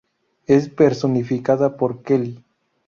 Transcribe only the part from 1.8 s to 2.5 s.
Kelly.